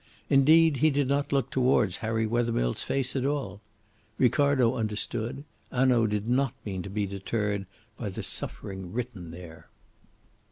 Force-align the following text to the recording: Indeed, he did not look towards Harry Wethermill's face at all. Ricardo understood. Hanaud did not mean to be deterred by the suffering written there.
Indeed, 0.31 0.77
he 0.77 0.89
did 0.89 1.07
not 1.07 1.31
look 1.31 1.51
towards 1.51 1.97
Harry 1.97 2.25
Wethermill's 2.25 2.81
face 2.81 3.15
at 3.15 3.23
all. 3.23 3.61
Ricardo 4.17 4.73
understood. 4.73 5.43
Hanaud 5.71 6.07
did 6.07 6.27
not 6.27 6.55
mean 6.65 6.81
to 6.81 6.89
be 6.89 7.05
deterred 7.05 7.67
by 7.97 8.09
the 8.09 8.23
suffering 8.23 8.93
written 8.93 9.29
there. 9.29 9.67